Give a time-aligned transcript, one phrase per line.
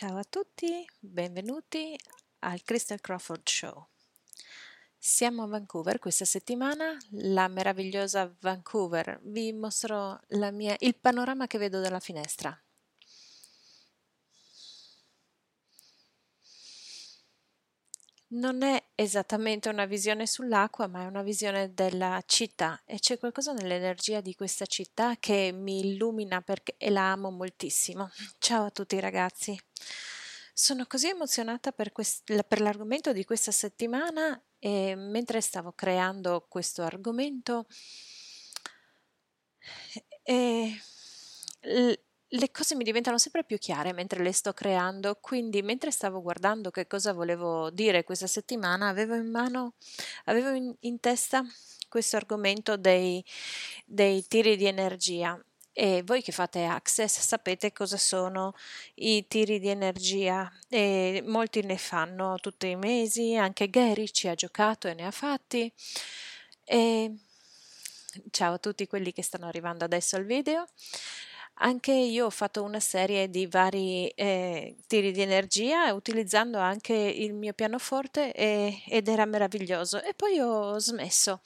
[0.00, 1.94] Ciao a tutti, benvenuti
[2.38, 3.86] al Crystal Crawford Show.
[4.96, 9.20] Siamo a Vancouver questa settimana, la meravigliosa Vancouver.
[9.24, 10.18] Vi mostro
[10.52, 12.58] mia, il panorama che vedo dalla finestra.
[18.32, 23.52] Non è esattamente una visione sull'acqua, ma è una visione della città e c'è qualcosa
[23.52, 28.08] nell'energia di questa città che mi illumina perché e la amo moltissimo.
[28.38, 29.58] Ciao a tutti ragazzi.
[30.54, 36.82] Sono così emozionata per, quest- per l'argomento di questa settimana e mentre stavo creando questo
[36.82, 37.66] argomento
[40.22, 40.80] e,
[42.32, 46.70] le cose mi diventano sempre più chiare mentre le sto creando, quindi mentre stavo guardando
[46.70, 49.74] che cosa volevo dire questa settimana, avevo in mano,
[50.26, 51.44] avevo in, in testa
[51.88, 53.24] questo argomento dei,
[53.84, 55.42] dei tiri di energia.
[55.72, 58.54] E voi che fate Access sapete cosa sono
[58.96, 64.34] i tiri di energia e molti ne fanno tutti i mesi, anche Gary ci ha
[64.34, 65.72] giocato e ne ha fatti.
[66.64, 67.14] E
[68.30, 70.66] ciao a tutti quelli che stanno arrivando adesso al video.
[71.62, 77.34] Anche io ho fatto una serie di vari eh, tiri di energia utilizzando anche il
[77.34, 80.02] mio pianoforte e, ed era meraviglioso.
[80.02, 81.42] E poi ho smesso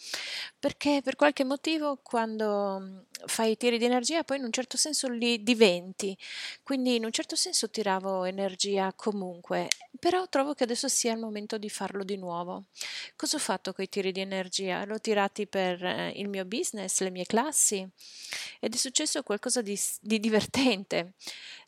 [0.58, 4.76] perché per qualche motivo quando mm, fai i tiri di energia poi in un certo
[4.76, 6.16] senso li diventi.
[6.62, 11.58] Quindi in un certo senso tiravo energia comunque, però trovo che adesso sia il momento
[11.58, 12.66] di farlo di nuovo.
[13.16, 14.84] Cosa ho fatto con i tiri di energia?
[14.84, 17.86] L'ho tirati per eh, il mio business, le mie classi
[18.60, 21.14] ed è successo qualcosa di di divertente.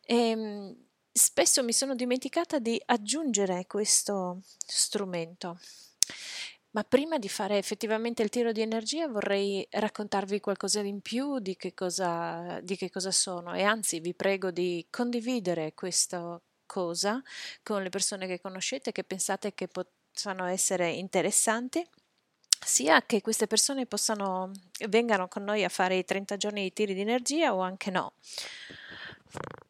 [0.04, 0.76] E, ehm,
[1.12, 5.58] spesso mi sono dimenticata di aggiungere questo strumento.
[6.72, 11.56] Ma prima di fare effettivamente il tiro di energia vorrei raccontarvi qualcosa in più di
[11.56, 17.22] che cosa, di che cosa sono e anzi vi prego di condividere questa cosa
[17.62, 21.82] con le persone che conoscete, che pensate che possano essere interessanti
[22.66, 24.50] sia che queste persone possano
[24.88, 28.12] vengano con noi a fare i 30 giorni di tiri di energia o anche no.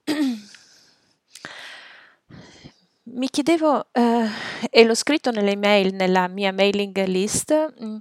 [3.09, 4.29] Mi chiedevo, eh,
[4.71, 7.97] e l'ho scritto nelle email, nella mia mailing list, mm,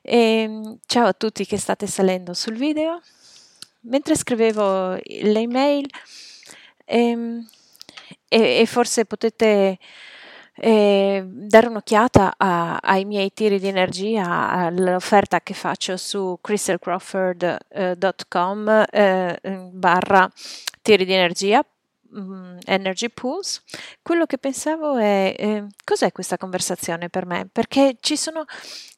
[0.00, 3.02] e, ciao a tutti che state salendo sul video,
[3.80, 5.86] mentre scrivevo le email
[6.84, 7.48] ehm,
[8.28, 9.78] e, e forse potete
[10.62, 19.38] e dare un'occhiata a, ai miei tiri di energia, all'offerta che faccio su crystalcrawford.com eh,
[19.72, 20.30] barra
[20.82, 21.64] tiri di energia
[22.14, 23.62] mm, Energy Pools,
[24.02, 27.48] quello che pensavo è eh, cos'è questa conversazione per me?
[27.50, 28.44] Perché ci sono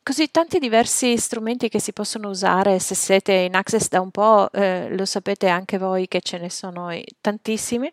[0.03, 4.51] così tanti diversi strumenti che si possono usare, se siete in Access da un po',
[4.51, 6.89] eh, lo sapete anche voi che ce ne sono
[7.21, 7.89] tantissimi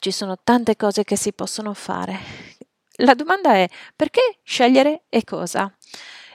[0.00, 2.18] ci sono tante cose che si possono fare.
[3.02, 5.72] La domanda è perché scegliere e cosa?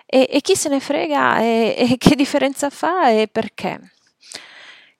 [0.05, 3.91] E, e chi se ne frega e, e, che differenza fa e perché?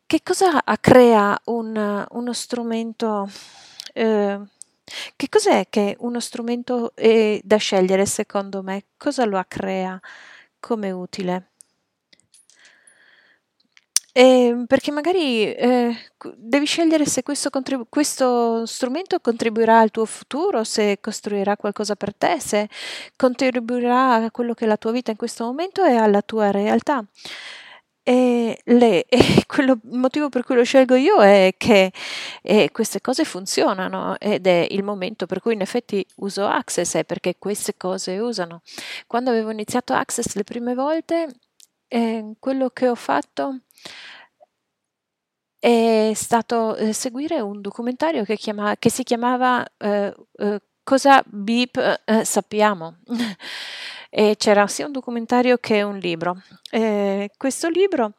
[0.05, 3.29] Che cosa crea un, uno strumento?
[3.93, 4.39] Eh,
[5.15, 8.85] che cos'è che uno strumento è da scegliere secondo me?
[8.97, 9.99] Cosa lo crea
[10.59, 11.51] come utile?
[14.17, 15.93] Eh, perché magari eh,
[16.37, 22.15] devi scegliere se questo, contribu- questo, strumento contribuirà al tuo futuro, se costruirà qualcosa per
[22.15, 22.69] te, se
[23.17, 27.05] contribuirà a quello che è la tua vita in questo momento e alla tua realtà.
[28.07, 31.91] E, le, e quello, il motivo per cui lo scelgo io è che
[32.41, 37.03] eh, queste cose funzionano ed è il momento per cui in effetti uso Access, è
[37.03, 38.61] perché queste cose usano.
[39.07, 41.27] Quando avevo iniziato Access le prime volte,
[41.95, 43.61] eh, quello che ho fatto
[45.57, 52.01] è stato eh, seguire un documentario che, chiama, che si chiamava eh, eh, Cosa Beep
[52.05, 52.97] eh, sappiamo?
[54.11, 56.41] e c'era sia un documentario che un libro.
[57.37, 58.13] questo libro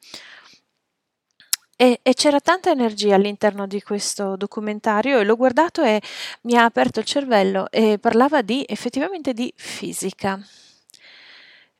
[1.76, 6.00] e, e, c'era tanta energia all'interno di questo documentario e l'ho guardato e
[6.42, 10.40] mi ha aperto il cervello e parlava di effettivamente di fisica.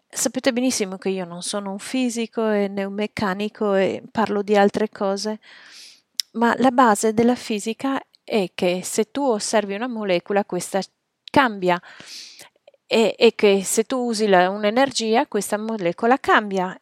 [0.08, 4.56] Sapete benissimo che io non sono un fisico e né un meccanico e parlo di
[4.56, 5.40] altre cose,
[6.32, 10.80] ma la base della fisica è che se tu osservi una molecola questa
[11.30, 11.80] cambia.
[12.88, 16.78] E, e che se tu usi la, un'energia questa molecola cambia.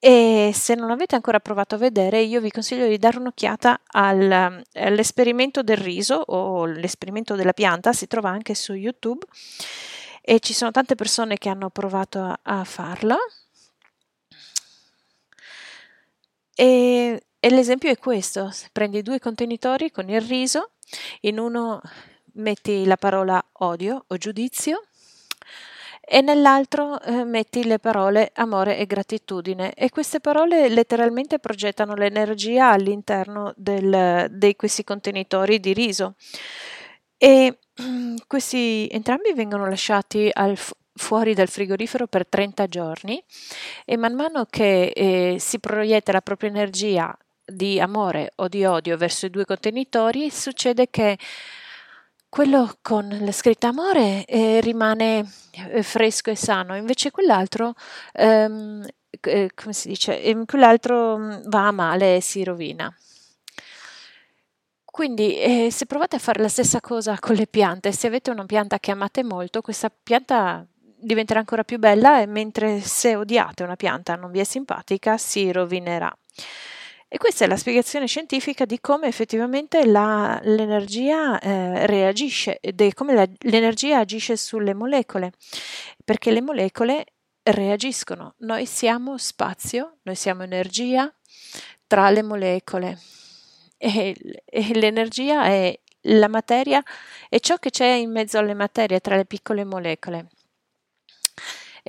[0.00, 4.62] E se non avete ancora provato a vedere, io vi consiglio di dare un'occhiata al,
[4.74, 9.24] all'esperimento del riso o l'esperimento della pianta, si trova anche su YouTube
[10.28, 13.16] e ci sono tante persone che hanno provato a, a farlo.
[16.54, 20.72] E, e, l'esempio è questo: prendi due contenitori con il riso,
[21.22, 21.80] in uno
[22.34, 24.82] metti la parola odio o giudizio
[26.00, 29.72] e nell'altro eh, metti le parole amore e gratitudine.
[29.72, 36.16] E queste parole letteralmente progettano l'energia all'interno di questi contenitori di riso.
[37.16, 37.58] E
[38.26, 40.58] questi entrambi vengono lasciati al,
[40.94, 43.22] fuori dal frigorifero per 30 giorni
[43.84, 48.96] e man mano che eh, si proietta la propria energia di amore o di odio
[48.96, 51.16] verso i due contenitori succede che
[52.28, 57.72] quello con la scritta amore eh, rimane eh, fresco e sano, invece quell'altro,
[58.12, 58.86] ehm,
[59.20, 62.94] eh, come si dice, ehm, quell'altro mm, va a male e si rovina.
[64.90, 68.46] Quindi eh, se provate a fare la stessa cosa con le piante, se avete una
[68.46, 70.66] pianta che amate molto, questa pianta
[71.00, 76.12] diventerà ancora più bella, mentre se odiate una pianta non vi è simpatica, si rovinerà.
[77.06, 83.14] E questa è la spiegazione scientifica di come effettivamente la, l'energia eh, reagisce, di come
[83.14, 85.32] la, l'energia agisce sulle molecole,
[86.04, 87.04] perché le molecole
[87.42, 88.34] reagiscono.
[88.38, 91.12] Noi siamo spazio, noi siamo energia
[91.86, 92.98] tra le molecole
[93.80, 96.82] e, e l'energia è la materia,
[97.28, 100.28] è ciò che c'è in mezzo alle materie, tra le piccole molecole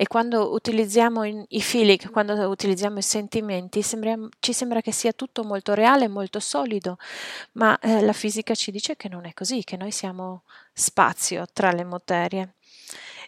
[0.00, 5.44] e quando utilizziamo i feeling, quando utilizziamo i sentimenti, sembra, ci sembra che sia tutto
[5.44, 6.96] molto reale, molto solido,
[7.52, 11.70] ma eh, la fisica ci dice che non è così, che noi siamo spazio tra
[11.72, 12.54] le materie.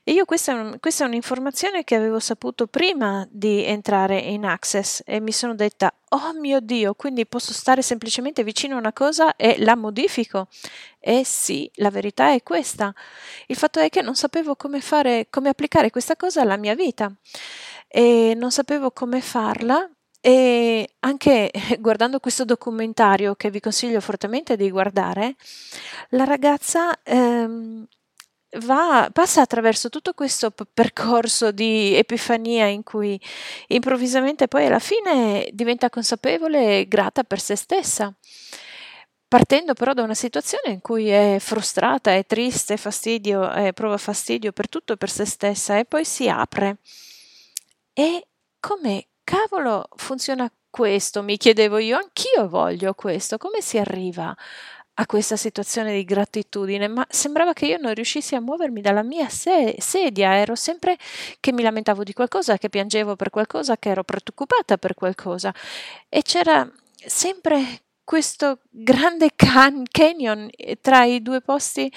[0.05, 4.45] E io questa è, un, questa è un'informazione che avevo saputo prima di entrare in
[4.45, 8.93] Access e mi sono detta, oh mio Dio, quindi posso stare semplicemente vicino a una
[8.93, 10.49] cosa e la modifico.
[10.99, 12.93] E sì, la verità è questa.
[13.47, 17.13] Il fatto è che non sapevo come fare, come applicare questa cosa alla mia vita
[17.87, 19.89] e non sapevo come farla
[20.21, 25.37] e anche guardando questo documentario che vi consiglio fortemente di guardare,
[26.11, 27.87] la ragazza ehm,
[28.61, 33.21] va, passa attraverso tutto questo percorso di epifania in cui
[33.69, 38.15] improvvisamente poi alla fine diventa consapevole e grata per se stessa.
[39.29, 44.53] Partendo però da una situazione in cui è frustrata, è triste, fastidio, eh, prova fastidio
[44.53, 46.79] per tutto per se stessa e poi si apre.
[47.95, 48.27] E
[48.61, 51.23] come cavolo funziona questo?
[51.23, 53.39] Mi chiedevo io, anch'io voglio questo.
[53.39, 54.37] Come si arriva
[54.95, 59.29] a questa situazione di gratitudine, ma sembrava che io non riuscissi a muovermi dalla mia
[59.29, 60.99] se- sedia, ero sempre
[61.41, 65.55] che mi lamentavo di qualcosa, che piangevo per qualcosa, che ero preoccupata per qualcosa.
[66.09, 71.91] E c'era sempre questo grande can- canyon eh, tra i due posti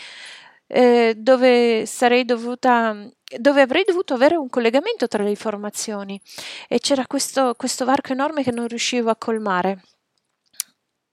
[0.68, 2.96] eh, dove sarei dovuta
[3.40, 6.20] dove avrei dovuto avere un collegamento tra le informazioni
[6.68, 9.82] e c'era questo, questo varco enorme che non riuscivo a colmare.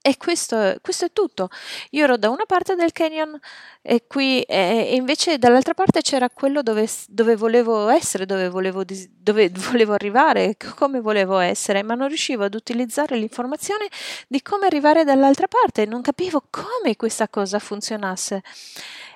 [0.05, 1.49] E questo, questo, è tutto.
[1.91, 3.39] Io ero da una parte del canyon
[3.83, 9.49] e qui e invece dall'altra parte c'era quello dove, dove volevo essere, dove volevo, dove
[9.55, 13.87] volevo, arrivare, come volevo essere, ma non riuscivo ad utilizzare l'informazione
[14.27, 18.43] di come arrivare dall'altra parte, non capivo come questa cosa funzionasse.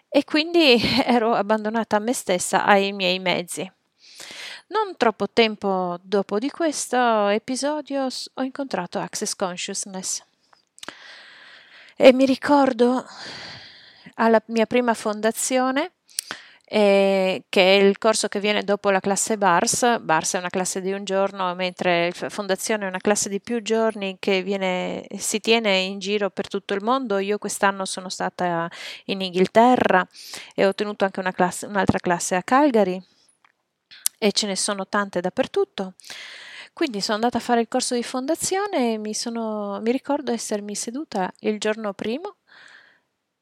[0.09, 3.69] E quindi ero abbandonata a me stessa, ai miei mezzi.
[4.69, 10.23] Non troppo tempo dopo di questo episodio ho incontrato Access Consciousness.
[11.99, 13.07] E mi ricordo
[14.17, 15.93] alla mia prima fondazione,
[16.67, 20.01] eh, che è il corso che viene dopo la classe BARS.
[20.01, 24.19] BARS è una classe di un giorno, mentre Fondazione è una classe di più giorni
[24.19, 27.17] che viene, si tiene in giro per tutto il mondo.
[27.17, 28.69] Io quest'anno sono stata
[29.07, 30.07] in Inghilterra
[30.55, 33.03] e ho tenuto anche una classe, un'altra classe a Calgary
[34.19, 35.95] e ce ne sono tante dappertutto.
[36.77, 40.75] Quindi sono andata a fare il corso di fondazione e mi, sono, mi ricordo essermi
[40.75, 42.37] seduta il giorno primo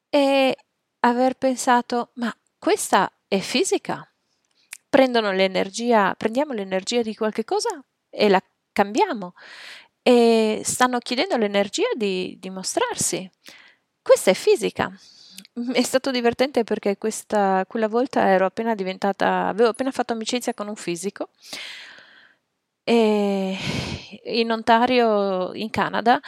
[0.07, 0.55] e
[1.01, 4.09] aver pensato, ma questa è fisica.
[4.89, 9.33] L'energia, prendiamo l'energia di qualche cosa e la cambiamo
[10.01, 13.29] e stanno chiedendo l'energia di, di mostrarsi.
[14.01, 14.97] Questa è fisica.
[15.73, 20.69] È stato divertente perché questa, quella volta ero appena diventata, avevo appena fatto amicizia con
[20.69, 21.31] un fisico
[22.87, 23.57] e
[24.25, 26.21] in Ontario, in Canada,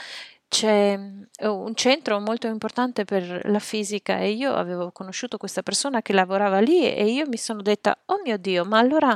[0.48, 0.98] c'è
[1.42, 6.60] un centro molto importante per la fisica e io avevo conosciuto questa persona che lavorava
[6.60, 9.16] lì e io mi sono detta, oh mio Dio, ma allora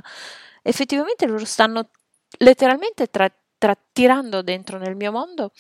[0.62, 1.90] effettivamente loro stanno
[2.38, 5.52] letteralmente tra, tra, tirando dentro nel mio mondo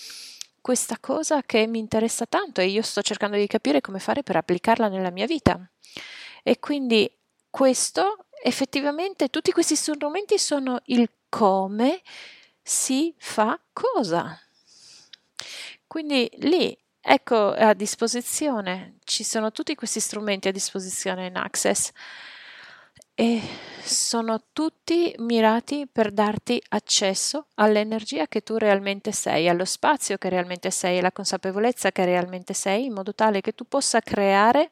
[0.62, 4.36] questa cosa che mi interessa tanto e io sto cercando di capire come fare per
[4.36, 5.60] applicarla nella mia vita.
[6.44, 7.12] E quindi
[7.50, 12.02] questo effettivamente tutti questi strumenti sono il come
[12.62, 14.38] si fa cosa.
[15.88, 21.92] Quindi lì ecco a disposizione, ci sono tutti questi strumenti a disposizione in Access
[23.16, 23.42] e
[23.82, 30.70] sono tutti mirati per darti accesso all'energia che tu realmente sei, allo spazio che realmente
[30.70, 34.72] sei, alla consapevolezza che realmente sei, in modo tale che tu possa creare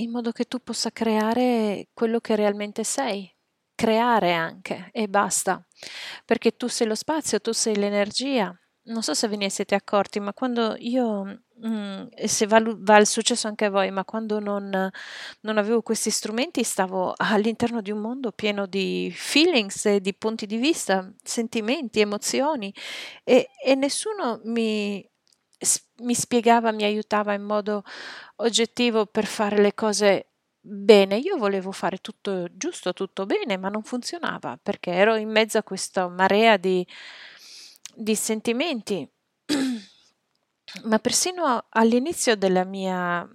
[0.00, 3.32] in modo che tu possa creare quello che realmente sei,
[3.74, 5.64] creare anche e basta,
[6.24, 8.54] perché tu sei lo spazio, tu sei l'energia.
[8.82, 13.06] Non so se ve ne siete accorti, ma quando io, mm, se va, va il
[13.06, 14.90] successo anche a voi, ma quando non,
[15.40, 20.56] non avevo questi strumenti stavo all'interno di un mondo pieno di feelings di punti di
[20.56, 22.74] vista, sentimenti, emozioni
[23.22, 25.06] e, e nessuno mi,
[26.00, 27.82] mi spiegava, mi aiutava in modo
[28.36, 30.26] oggettivo per fare le cose
[30.60, 31.16] bene.
[31.18, 35.62] Io volevo fare tutto giusto, tutto bene, ma non funzionava perché ero in mezzo a
[35.62, 36.86] questa marea di,
[37.94, 39.08] di sentimenti.
[40.84, 43.28] ma persino all'inizio della mia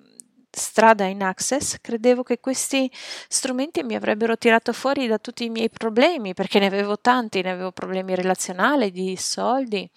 [0.55, 2.89] strada in Access, credevo che questi
[3.27, 7.51] strumenti mi avrebbero tirato fuori da tutti i miei problemi, perché ne avevo tanti, ne
[7.51, 9.89] avevo problemi relazionali, di soldi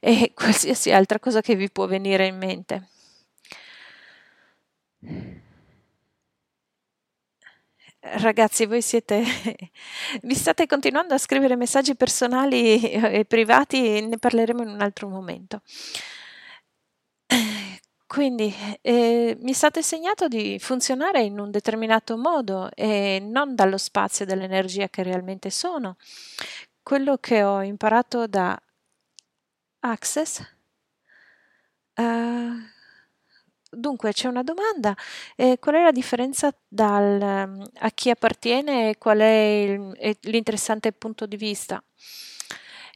[0.00, 2.88] e qualsiasi altra cosa che vi può venire in mente.
[8.00, 9.22] Ragazzi, voi siete.
[10.22, 15.62] vi state continuando a scrivere messaggi personali e privati, ne parleremo in un altro momento.
[18.08, 23.76] Quindi eh, mi è stato insegnato di funzionare in un determinato modo e non dallo
[23.76, 25.98] spazio dell'energia che realmente sono.
[26.82, 28.58] Quello che ho imparato da
[29.80, 30.40] Access.
[31.96, 32.56] Uh,
[33.70, 34.96] dunque, c'è una domanda.
[35.36, 41.26] Eh, qual è la differenza dal, a chi appartiene e qual è il, l'interessante punto
[41.26, 41.82] di vista?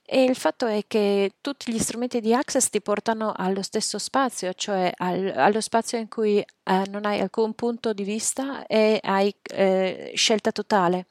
[0.04, 4.52] E il fatto è che tutti gli strumenti di Access ti portano allo stesso spazio,
[4.52, 9.34] cioè al, allo spazio in cui eh, non hai alcun punto di vista e hai
[9.54, 11.06] eh, scelta totale.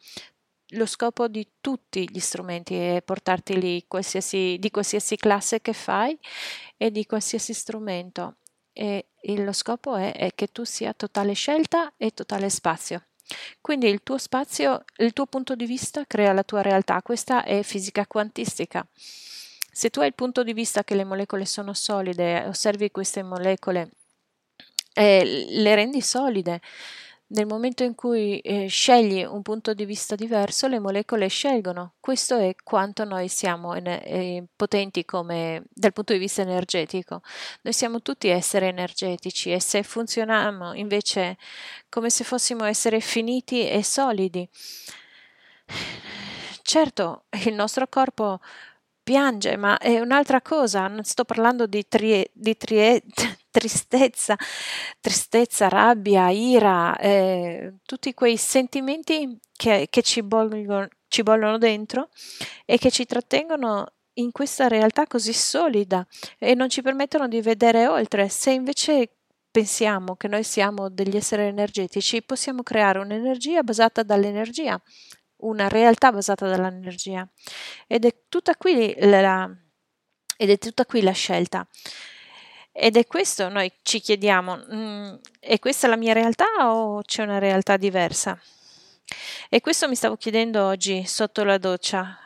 [0.76, 6.18] Lo scopo di tutti gli strumenti è portarti lì qualsiasi, di qualsiasi classe che fai
[6.78, 8.38] e di qualsiasi strumento.
[8.74, 13.04] E, e lo scopo è, è che tu sia totale scelta e totale spazio.
[13.62, 17.64] Quindi il tuo spazio, il tuo punto di vista crea la tua realtà, questa è
[17.64, 18.86] fisica quantistica.
[19.74, 23.92] Se tu hai il punto di vista che le molecole sono solide, osservi queste molecole
[24.94, 26.60] e le rendi solide,
[27.34, 31.94] nel momento in cui eh, scegli un punto di vista diverso, le molecole scelgono.
[32.00, 37.22] Questo è quanto noi siamo in, eh, potenti come, dal punto di vista energetico.
[37.62, 41.38] Noi siamo tutti esseri energetici e se funzioniamo invece
[41.90, 44.48] come se fossimo esseri finiti e solidi,
[46.64, 48.40] certo il nostro corpo
[49.04, 53.02] piange, ma è un'altra cosa, non sto parlando di, trie, di trie,
[53.52, 54.36] tristezza,
[55.00, 62.10] tristezza, rabbia, ira, eh, tutti quei sentimenti che, che ci, bollono, ci bollono dentro
[62.66, 66.06] e che ci trattengono in questa realtà così solida
[66.40, 68.30] e non ci permettono di vedere oltre.
[68.30, 69.18] Se invece
[69.52, 74.82] pensiamo che noi siamo degli esseri energetici, possiamo creare un'energia basata dall'energia
[75.42, 77.28] una realtà basata dall'energia.
[77.88, 79.50] Ed è tutta qui la,
[80.38, 81.68] ed è tutta qui la scelta.
[82.74, 87.38] Ed è questo noi ci chiediamo, mm, è questa la mia realtà o c'è una
[87.38, 88.40] realtà diversa?
[89.50, 92.18] E questo mi stavo chiedendo oggi sotto la doccia.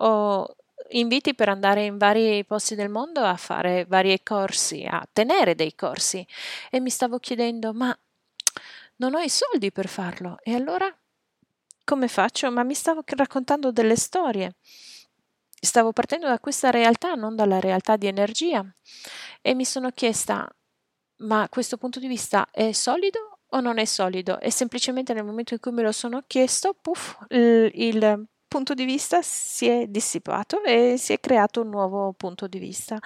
[0.00, 0.56] Ho
[0.90, 5.74] inviti per andare in vari posti del mondo a fare vari corsi, a tenere dei
[5.74, 6.26] corsi
[6.70, 7.96] e mi stavo chiedendo, ma
[8.96, 10.92] non ho i soldi per farlo e allora
[11.84, 12.50] come faccio?
[12.50, 14.56] Ma mi stavo raccontando delle storie.
[15.58, 18.64] Stavo partendo da questa realtà, non dalla realtà di energia.
[19.40, 20.48] E mi sono chiesta,
[21.18, 24.38] ma questo punto di vista è solido o non è solido?
[24.40, 28.84] E semplicemente nel momento in cui me lo sono chiesto, puff, il, il punto di
[28.84, 32.98] vista si è dissipato e si è creato un nuovo punto di vista.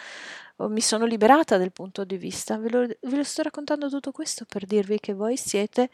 [0.58, 2.58] Mi sono liberata del punto di vista.
[2.58, 5.88] Ve lo, ve lo sto raccontando tutto questo per dirvi che voi siete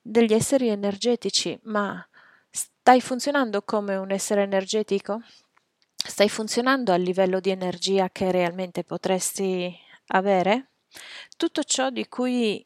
[0.00, 2.06] degli esseri energetici, ma
[2.50, 5.22] stai funzionando come un essere energetico?
[6.06, 9.76] Stai funzionando a livello di energia che realmente potresti
[10.08, 10.70] avere?
[11.36, 12.64] Tutto ciò di cui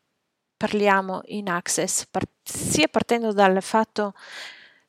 [0.56, 2.06] parliamo in Access,
[2.42, 4.14] sia partendo dal fatto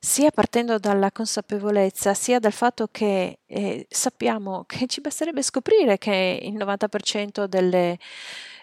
[0.04, 6.40] sia partendo dalla consapevolezza, sia dal fatto che eh, sappiamo che ci basterebbe scoprire che
[6.42, 7.98] il 90% delle,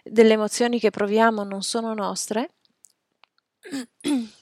[0.03, 2.51] delle emozioni che proviamo non sono nostre,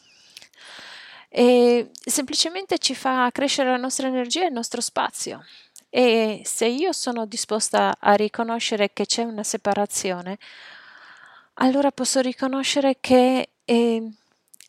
[1.29, 5.45] e semplicemente ci fa crescere la nostra energia e il nostro spazio.
[5.89, 10.37] E se io sono disposta a riconoscere che c'è una separazione,
[11.55, 14.11] allora posso riconoscere che, eh,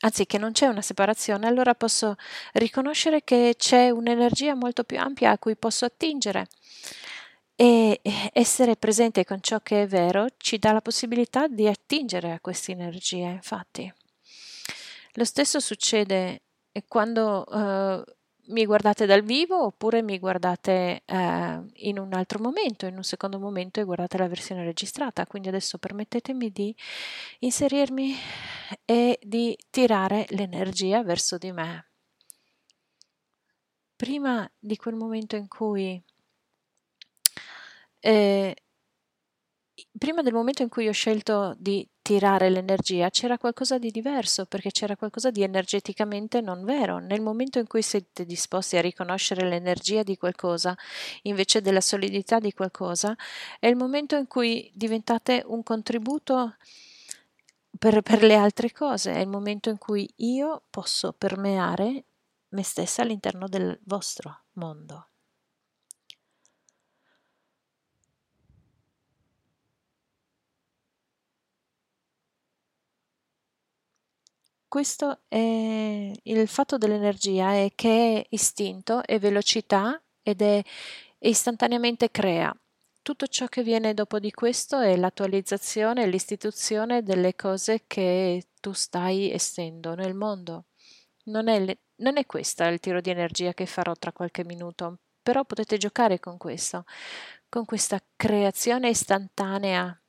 [0.00, 2.16] anzi che non c'è una separazione, allora posso
[2.54, 6.46] riconoscere che c'è un'energia molto più ampia a cui posso attingere.
[7.54, 8.00] E
[8.32, 12.72] essere presente con ciò che è vero ci dà la possibilità di attingere a queste
[12.72, 13.92] energie, infatti.
[15.14, 16.40] Lo stesso succede
[16.86, 18.02] quando uh,
[18.52, 23.38] mi guardate dal vivo oppure mi guardate uh, in un altro momento, in un secondo
[23.38, 25.26] momento e guardate la versione registrata.
[25.26, 26.74] Quindi adesso permettetemi di
[27.40, 28.14] inserirmi
[28.84, 31.86] e di tirare l'energia verso di me.
[33.96, 36.02] Prima di quel momento in cui
[38.00, 38.56] eh,
[39.99, 44.70] prima del momento in cui ho scelto di tirare l'energia c'era qualcosa di diverso perché
[44.70, 46.99] c'era qualcosa di energeticamente non vero.
[46.99, 50.76] Nel momento in cui siete disposti a riconoscere l'energia di qualcosa
[51.22, 53.16] invece della solidità di qualcosa,
[53.58, 56.56] è il momento in cui diventate un contributo
[57.78, 62.04] per, per le altre cose, è il momento in cui io posso permeare
[62.49, 65.09] me stessa all'interno del vostro mondo.
[74.70, 80.62] Questo è il fatto dell'energia è che è istinto, è velocità ed è
[81.18, 82.56] istantaneamente crea.
[83.02, 88.70] Tutto ciò che viene dopo di questo è l'attualizzazione e l'istituzione delle cose che tu
[88.70, 90.66] stai essendo nel mondo.
[91.24, 95.00] Non è, le, non è questo il tiro di energia che farò tra qualche minuto,
[95.20, 96.84] però potete giocare con questo,
[97.48, 100.00] con questa creazione istantanea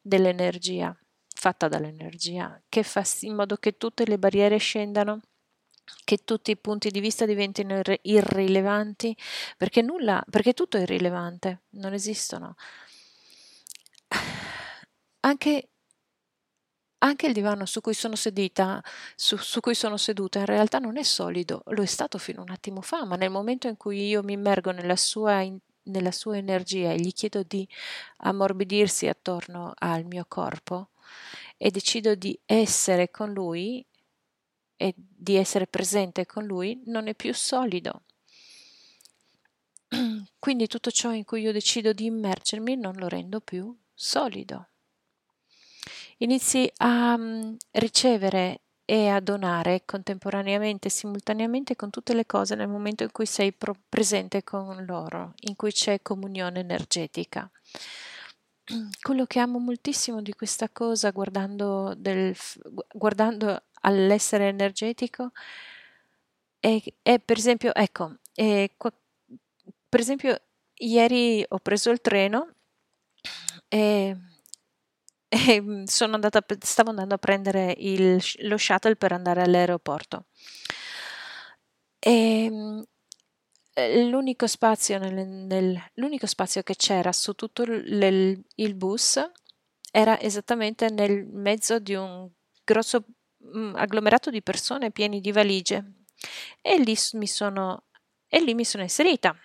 [0.00, 0.98] dell'energia
[1.40, 5.22] fatta dall'energia, che fa in modo che tutte le barriere scendano,
[6.04, 9.16] che tutti i punti di vista diventino irre- irrilevanti,
[9.56, 12.56] perché nulla, perché tutto è irrilevante, non esistono.
[15.20, 15.68] Anche
[17.02, 18.82] anche il divano su cui sono sedita,
[19.16, 22.42] su, su, cui sono seduta, in realtà non è solido, lo è stato fino a
[22.42, 26.12] un attimo fa, ma nel momento in cui io mi immergo nella sua, in, nella
[26.12, 27.66] sua energia e gli chiedo di
[28.18, 30.90] ammorbidirsi attorno al mio corpo,
[31.56, 33.84] e decido di essere con lui
[34.76, 38.02] e di essere presente con lui, non è più solido.
[40.38, 44.68] Quindi tutto ciò in cui io decido di immergermi non lo rendo più solido.
[46.18, 53.02] Inizi a um, ricevere e a donare contemporaneamente, simultaneamente con tutte le cose nel momento
[53.02, 53.54] in cui sei
[53.88, 57.50] presente con loro, in cui c'è comunione energetica
[59.00, 62.36] quello che amo moltissimo di questa cosa guardando, del,
[62.92, 65.32] guardando all'essere energetico
[66.60, 68.70] è, è, per esempio, ecco, è,
[69.88, 70.40] per esempio
[70.74, 72.54] ieri ho preso il treno
[73.68, 74.16] e,
[75.28, 80.26] e andata, stavo andando a prendere il, lo shuttle per andare all'aeroporto.
[81.98, 82.84] E eh,
[83.88, 89.30] l'unico spazio, nel, nel, l'unico spazio che c'era su tutto il, il bus
[89.90, 92.28] era esattamente nel mezzo di un
[92.64, 93.04] grosso
[93.44, 96.04] mm, agglomerato di persone pieni di valigie
[96.60, 97.84] e lì mi sono,
[98.28, 99.36] lì mi sono inserita.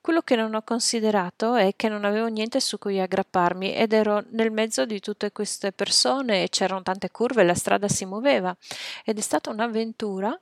[0.00, 4.22] Quello che non ho considerato è che non avevo niente su cui aggrapparmi ed ero
[4.32, 8.54] nel mezzo di tutte queste persone e c'erano tante curve, la strada si muoveva
[9.02, 10.38] ed è stata un'avventura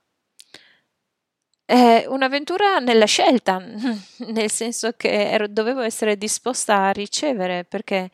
[1.73, 3.59] è un'avventura nella scelta,
[4.29, 8.11] nel senso che ero, dovevo essere disposta a ricevere perché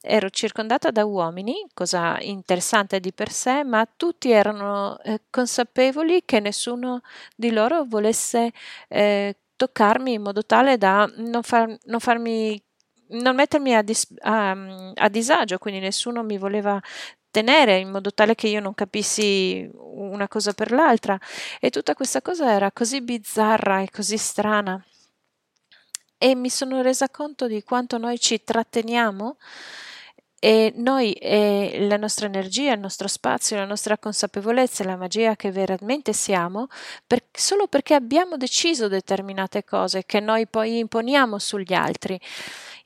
[0.00, 6.40] ero circondata da uomini, cosa interessante di per sé, ma tutti erano eh, consapevoli che
[6.40, 7.02] nessuno
[7.36, 8.52] di loro volesse
[8.88, 12.58] eh, toccarmi in modo tale da non, far, non farmi
[13.06, 14.56] non mettermi a, dis, a,
[14.94, 16.80] a, disagio, quindi nessuno mi voleva
[17.34, 21.18] tenere in modo tale che io non capissi una cosa per l'altra.
[21.58, 24.80] E tutta questa cosa era così bizzarra e così strana.
[26.16, 29.36] E mi sono resa conto di quanto noi ci tratteniamo
[30.44, 35.50] e noi e la nostra energia, il nostro spazio, la nostra consapevolezza, la magia che
[35.50, 36.66] veramente siamo,
[37.06, 42.20] per, solo perché abbiamo deciso determinate cose che noi poi imponiamo sugli altri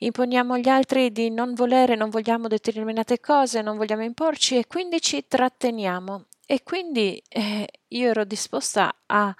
[0.01, 5.01] imponiamo agli altri di non volere, non vogliamo determinate cose, non vogliamo imporci e quindi
[5.01, 6.27] ci tratteniamo.
[6.45, 9.35] E quindi eh, io ero disposta a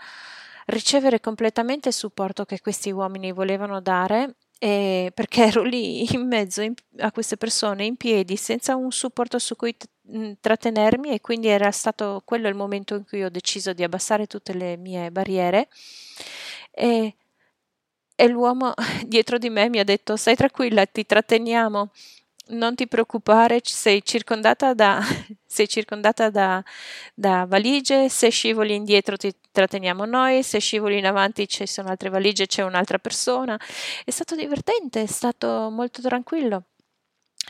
[0.66, 6.62] ricevere completamente il supporto che questi uomini volevano dare eh, perché ero lì in mezzo
[6.62, 9.88] in, a queste persone in piedi senza un supporto su cui t-
[10.40, 14.54] trattenermi e quindi era stato quello il momento in cui ho deciso di abbassare tutte
[14.54, 15.70] le mie barriere.
[16.74, 17.14] E
[18.16, 18.74] e l'uomo
[19.06, 21.92] dietro di me mi ha detto stai tranquilla, ti tratteniamo,
[22.50, 25.02] non ti preoccupare, sei circondata da,
[25.46, 26.64] sei circondata da,
[27.14, 32.10] da valigie, se scivoli indietro ti tratteniamo noi, se scivoli in avanti ci sono altre
[32.10, 33.60] valigie, c'è un'altra persona.
[34.04, 36.64] È stato divertente, è stato molto tranquillo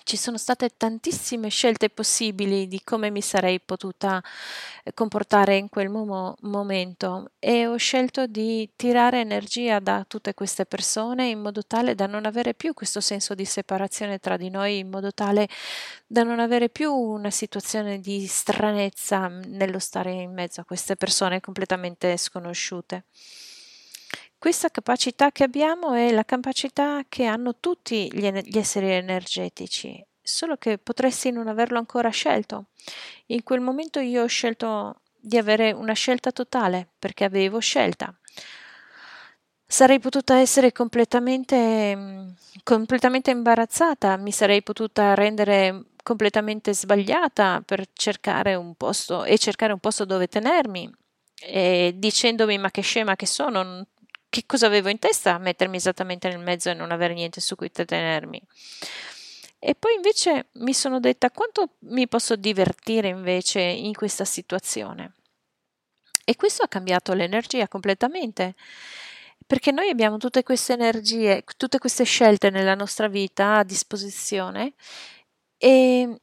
[0.04, 4.24] ci sono state tantissime scelte possibili di come mi sarei potuta
[4.84, 10.66] eh, comportare in quel mo- momento e ho scelto di tirare energia da tutte queste
[10.66, 14.80] persone in modo tale da non avere più questo senso di separazione tra di noi,
[14.80, 15.48] in modo tale
[16.08, 21.40] da non avere più una situazione di stranezza nello stare in mezzo a queste persone
[21.42, 23.06] completamente sconosciute.
[24.40, 30.56] Questa capacità che abbiamo è la capacità che hanno tutti gli, gli esseri energetici, solo
[30.56, 32.68] che potresti non averlo ancora scelto.
[33.28, 38.18] In quel momento io ho scelto di avere una scelta totale perché avevo scelta.
[39.68, 48.74] Sarei potuta essere completamente, completamente imbarazzata, mi sarei potuta rendere completamente sbagliata per cercare un
[48.76, 50.90] posto e cercare un posto dove tenermi
[51.42, 53.86] e dicendomi ma che scema che sono,
[54.30, 57.72] che cosa avevo in testa mettermi esattamente nel mezzo e non avere niente su cui
[57.72, 58.42] tenermi.
[59.58, 65.14] E poi invece mi sono detta quanto mi posso divertire invece in questa situazione.
[66.24, 68.54] E questo ha cambiato l'energia completamente,
[69.46, 74.76] perché noi abbiamo tutte queste energie, tutte queste scelte nella nostra vita a disposizione
[75.58, 76.22] e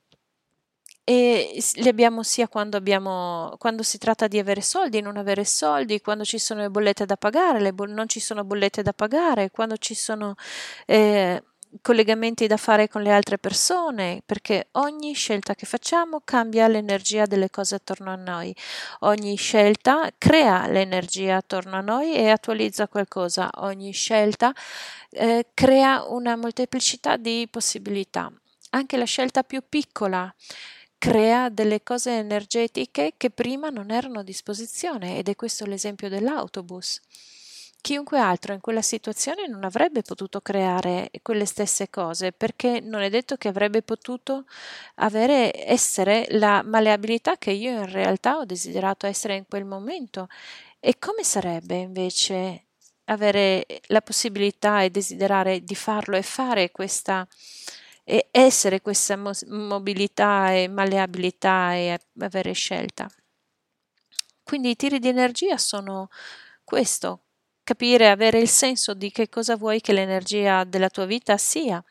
[1.09, 6.01] e le abbiamo sia quando, abbiamo, quando si tratta di avere soldi, non avere soldi,
[6.01, 9.53] quando ci sono le bollette da pagare, le bo- non ci sono bollette da pagare,
[9.53, 10.35] quando ci sono
[10.85, 11.41] eh,
[11.81, 17.51] collegamenti da fare con le altre persone, perché ogni scelta che facciamo cambia l'energia delle
[17.51, 18.53] cose attorno a noi.
[19.01, 23.49] Ogni scelta crea l'energia attorno a noi e attualizza qualcosa.
[23.59, 24.53] Ogni scelta
[25.11, 28.29] eh, crea una molteplicità di possibilità.
[28.71, 30.35] Anche la scelta più piccola
[31.07, 37.01] crea delle cose energetiche che prima non erano a disposizione ed è questo l'esempio dell'autobus.
[37.81, 43.09] Chiunque altro in quella situazione non avrebbe potuto creare quelle stesse cose perché non è
[43.09, 44.47] detto che avrebbe potuto
[44.97, 50.27] avere essere la maleabilità che io in realtà ho desiderato essere in quel momento.
[50.81, 52.65] E come sarebbe invece
[53.05, 57.25] avere la possibilità e desiderare di farlo e fare questa
[58.09, 63.09] e essere questa mo- mobilità e malleabilità e avere scelta.
[64.45, 66.09] Quindi i tiri di energia sono
[66.63, 67.25] questo,
[67.65, 71.83] capire, avere il senso di che cosa vuoi che l'energia della tua vita sia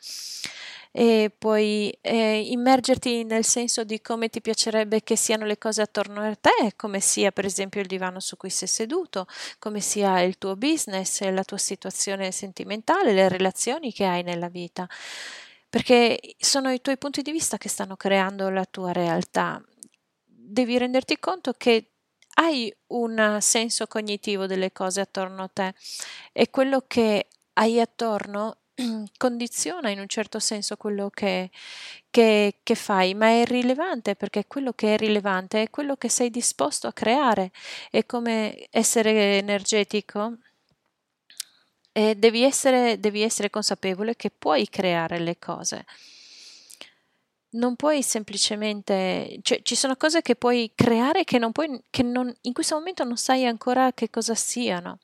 [0.98, 6.22] e poi eh, immergerti nel senso di come ti piacerebbe che siano le cose attorno
[6.22, 9.28] a te, come sia per esempio il divano su cui sei seduto,
[9.60, 14.88] come sia il tuo business, la tua situazione sentimentale, le relazioni che hai nella vita
[15.76, 19.62] perché sono i tuoi punti di vista che stanno creando la tua realtà.
[20.24, 21.96] Devi renderti conto che
[22.36, 25.74] hai un senso cognitivo delle cose attorno a te
[26.32, 28.60] e quello che hai attorno
[29.18, 31.52] condiziona in un certo senso quello che,
[32.10, 36.30] che, che, fai, ma è rilevante perché quello che è rilevante è quello che sei
[36.30, 37.52] disposto a creare.
[37.92, 40.38] È come essere energetico
[41.98, 45.86] e devi essere, devi essere consapevole che puoi creare le cose.
[47.52, 52.36] Non puoi semplicemente, cioè ci sono cose che puoi creare che, non puoi, che non,
[52.42, 55.00] in questo momento non sai ancora che cosa siano.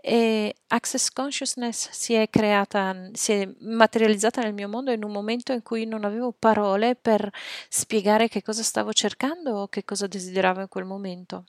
[0.00, 5.52] E Access Consciousness si è creata, si è materializzata nel mio mondo in un momento
[5.52, 7.30] in cui non avevo parole per
[7.68, 11.44] spiegare che cosa stavo cercando o che cosa desideravo in quel momento.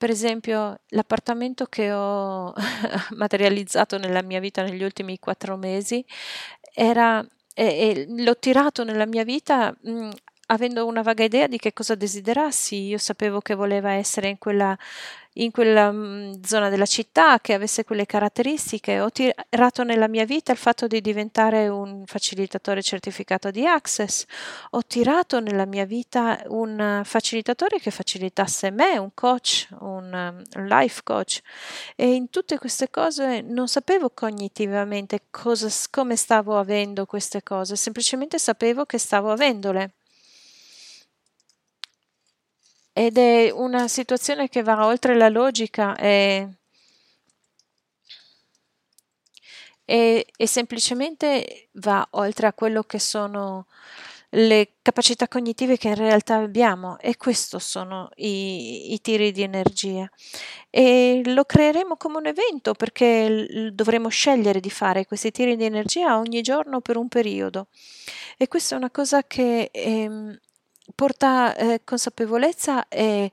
[0.00, 2.54] Per esempio, l'appartamento che ho
[3.16, 6.02] materializzato nella mia vita negli ultimi quattro mesi
[6.72, 10.08] era, e, e l'ho tirato nella mia vita mh,
[10.50, 12.86] avendo una vaga idea di che cosa desiderassi.
[12.86, 14.76] Io sapevo che voleva essere in quella
[15.34, 19.00] in quella mm, zona della città che avesse quelle caratteristiche.
[19.00, 24.24] Ho tirato nella mia vita il fatto di diventare un facilitatore certificato di Access,
[24.70, 31.02] ho tirato nella mia vita un facilitatore che facilitasse me, un coach, un, un life
[31.04, 31.40] coach
[31.94, 38.38] e in tutte queste cose non sapevo cognitivamente cosa, come stavo avendo queste cose, semplicemente
[38.38, 39.92] sapevo che stavo avendole.
[42.92, 46.48] Ed è una situazione che va oltre la logica e,
[49.84, 53.66] e, e semplicemente va oltre a quello che sono
[54.34, 60.08] le capacità cognitive che in realtà abbiamo e questi sono i, i, tiri di energia.
[60.68, 66.18] E lo creeremo come un evento perché dovremo scegliere di fare questi tiri di energia
[66.18, 67.66] ogni giorno per un periodo.
[68.36, 70.38] E questa è una cosa che ehm,
[70.94, 73.30] porta eh, consapevolezza e,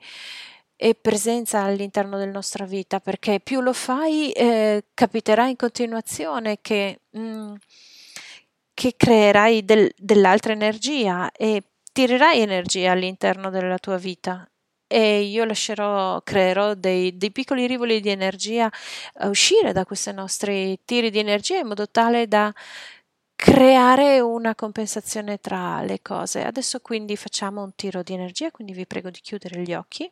[0.76, 7.00] e, presenza all'interno della nostra vita perché più lo fai eh, capiterà in continuazione che
[7.10, 7.54] mh, mm,
[8.78, 14.48] che creerai del, dell'altra energia e tirerai energia all'interno della tua vita.
[14.86, 18.70] E io lascerò, creerò dei, dei piccoli rivoli di energia
[19.14, 22.54] a uscire da questi nostri tiri di energia in modo tale da
[23.38, 26.44] creare una compensazione tra le cose.
[26.44, 30.10] Adesso quindi facciamo un tiro di energia, quindi vi prego di chiudere gli occhi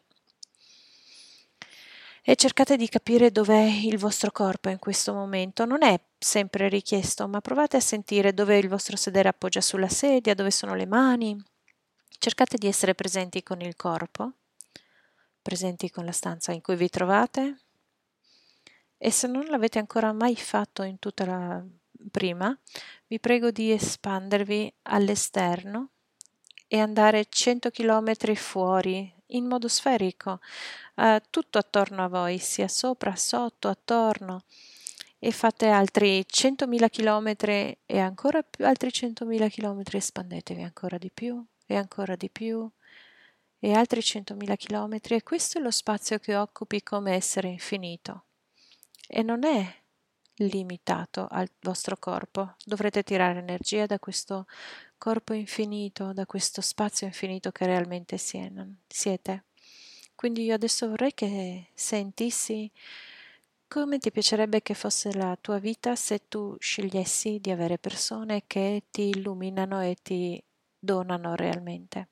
[2.22, 5.64] e cercate di capire dov'è il vostro corpo in questo momento.
[5.64, 10.34] Non è sempre richiesto, ma provate a sentire dove il vostro sedere appoggia sulla sedia,
[10.34, 11.36] dove sono le mani.
[12.18, 14.34] Cercate di essere presenti con il corpo,
[15.42, 17.60] presenti con la stanza in cui vi trovate.
[18.96, 21.64] E se non l'avete ancora mai fatto in tutta la
[22.10, 22.56] prima,
[23.06, 25.90] vi prego di espandervi all'esterno
[26.68, 30.40] e andare 100 km fuori in modo sferico,
[30.96, 34.42] eh, tutto attorno a voi, sia sopra, sotto, attorno,
[35.18, 41.44] e fate altri 100.000 km e ancora più, altri 100.000 km, espandetevi ancora di più
[41.66, 42.68] e ancora di più
[43.58, 48.24] e altri 100.000 km e questo è lo spazio che occupi come essere infinito.
[49.08, 49.74] E non è
[50.36, 52.54] limitato al vostro corpo.
[52.64, 54.46] Dovrete tirare energia da questo
[54.98, 59.44] corpo infinito, da questo spazio infinito che realmente siete.
[60.14, 62.70] Quindi io adesso vorrei che sentissi
[63.68, 68.84] come ti piacerebbe che fosse la tua vita se tu scegliessi di avere persone che
[68.90, 70.42] ti illuminano e ti
[70.78, 72.10] donano realmente.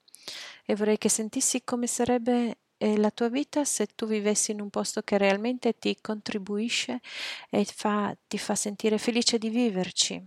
[0.64, 5.02] E vorrei che sentissi come sarebbe la tua vita se tu vivessi in un posto
[5.02, 7.00] che realmente ti contribuisce
[7.50, 10.22] e fa, ti fa sentire felice di viverci.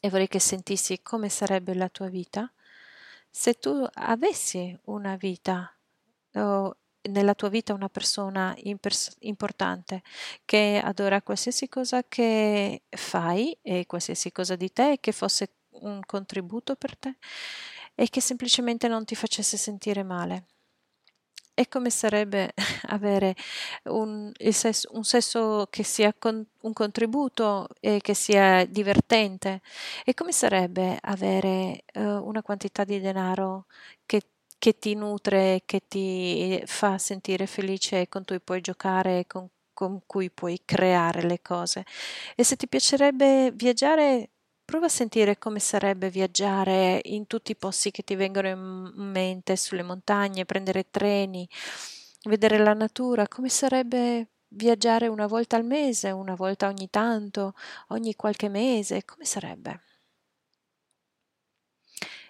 [0.00, 2.50] E vorrei che sentissi come sarebbe la tua vita
[3.30, 5.70] se tu avessi una vita
[6.34, 6.76] o
[7.10, 10.02] nella tua vita una persona impers- importante
[10.44, 15.50] che adora qualsiasi cosa che fai e qualsiasi cosa di te che fosse
[15.82, 17.16] un contributo per te
[17.94, 20.46] e che semplicemente non ti facesse sentire male.
[21.58, 22.52] E come sarebbe
[22.88, 23.34] avere
[23.84, 29.62] un, sesso, un sesso, che sia con, un contributo e che sia divertente?
[30.04, 33.64] E come sarebbe avere uh, una quantità di denaro
[34.04, 34.20] che,
[34.58, 40.30] che, ti nutre, che ti fa sentire felice con cui puoi giocare, con, con cui
[40.30, 41.86] puoi creare le cose?
[42.34, 44.28] E se ti piacerebbe viaggiare,
[44.66, 49.56] Prova a sentire come sarebbe viaggiare in tutti i posti che ti vengono in mente,
[49.56, 51.48] sulle montagne, prendere treni,
[52.24, 57.54] vedere la natura, come sarebbe viaggiare una volta al mese, una volta ogni tanto,
[57.90, 59.82] ogni qualche mese, come sarebbe?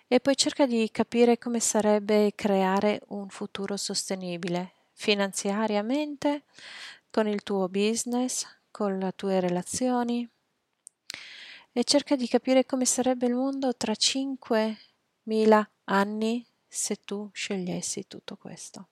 [0.07, 6.45] E poi cerca di capire come sarebbe creare un futuro sostenibile finanziariamente,
[7.11, 10.29] con il tuo business, con le tue relazioni,
[11.77, 18.39] e cerca di capire come sarebbe il mondo tra 5.000 anni se tu scegliessi tutto
[18.39, 18.89] questo.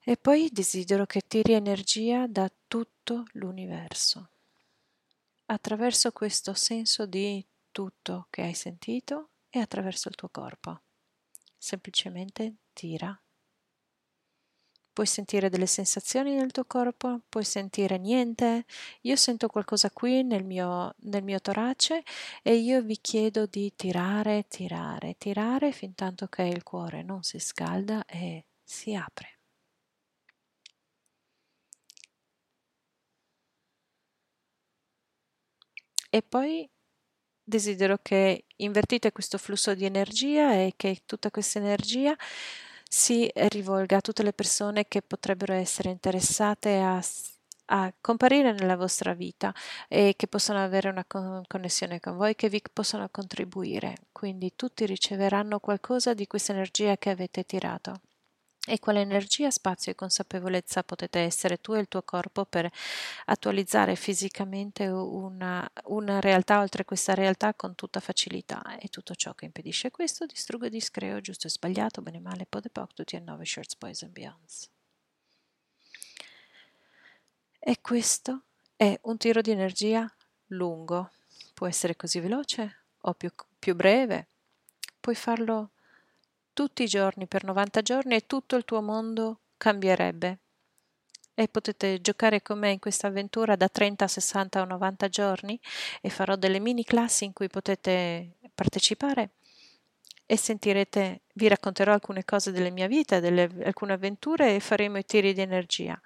[0.00, 4.30] E poi desidero che tiri energia da tutto l'universo.
[5.46, 10.80] Attraverso questo senso di tutto che hai sentito e attraverso il tuo corpo.
[11.56, 13.16] Semplicemente tira
[14.94, 18.64] puoi sentire delle sensazioni nel tuo corpo, puoi sentire niente.
[19.02, 22.02] Io sento qualcosa qui nel mio, nel mio torace
[22.42, 27.38] e io vi chiedo di tirare, tirare, tirare fin tanto che il cuore non si
[27.38, 29.40] scalda e si apre.
[36.10, 36.68] E poi
[37.42, 42.16] desidero che invertite questo flusso di energia e che tutta questa energia
[42.94, 47.02] si rivolga a tutte le persone che potrebbero essere interessate a,
[47.66, 49.52] a comparire nella vostra vita
[49.88, 53.96] e che possono avere una con- connessione con voi, che vi possono contribuire.
[54.12, 58.00] Quindi tutti riceveranno qualcosa di questa energia che avete tirato.
[58.66, 62.70] E quale energia, spazio e consapevolezza potete essere tu e il tuo corpo per
[63.26, 68.78] attualizzare fisicamente una, una realtà oltre questa realtà con tutta facilità?
[68.78, 72.46] E tutto ciò che impedisce questo distruggo e discreo, giusto e sbagliato, bene e male,
[72.46, 74.70] pod e poc, tutti e nove shirts, boys and beyonds.
[77.58, 78.44] E questo
[78.76, 80.10] è un tiro di energia
[80.48, 81.10] lungo,
[81.52, 84.28] può essere così veloce o più più breve,
[85.00, 85.70] puoi farlo
[86.54, 90.38] tutti i giorni per 90 giorni e tutto il tuo mondo cambierebbe.
[91.34, 95.60] E potete giocare con me in questa avventura da 30 a 60 o 90 giorni
[96.00, 99.32] e farò delle mini classi in cui potete partecipare
[100.26, 105.04] e sentirete, vi racconterò alcune cose della mia vita, delle, alcune avventure e faremo i
[105.04, 106.00] tiri di energia.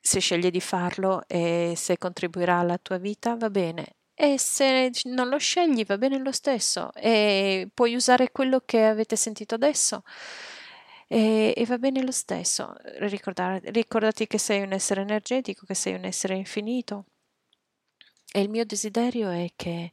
[0.00, 3.94] Se scegli di farlo e se contribuirà alla tua vita, va bene.
[4.16, 6.92] E se non lo scegli, va bene lo stesso.
[6.94, 10.02] E puoi usare quello che avete sentito adesso.
[11.08, 12.74] E, e va bene lo stesso.
[12.98, 17.06] Ricordare, ricordati che sei un essere energetico, che sei un essere infinito.
[18.32, 19.92] E il mio desiderio è che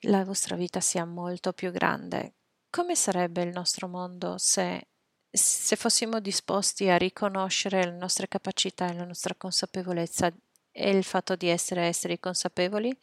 [0.00, 2.34] la vostra vita sia molto più grande.
[2.70, 4.88] Come sarebbe il nostro mondo se,
[5.30, 10.32] se fossimo disposti a riconoscere le nostre capacità e la nostra consapevolezza
[10.76, 12.96] e il fatto di essere esseri consapevoli?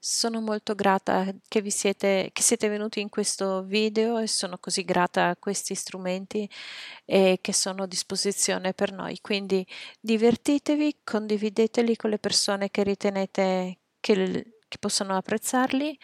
[0.00, 4.84] Sono molto grata che, vi siete, che siete venuti in questo video e sono così
[4.84, 6.48] grata a questi strumenti
[7.04, 9.18] e che sono a disposizione per noi.
[9.20, 9.66] Quindi
[10.00, 15.98] divertitevi, condivideteli con le persone che ritenete che che possono apprezzarli.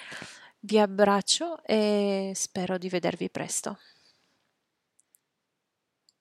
[0.61, 3.79] Vi abbraccio e spero di vedervi presto.